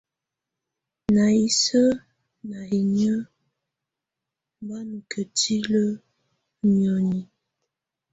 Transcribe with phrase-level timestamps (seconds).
[1.13, 1.99] Ná isǝ́
[2.49, 3.17] ná inyǝ́
[4.65, 5.99] bá nɔ kǝ́tilǝ́
[6.65, 7.19] i nioni.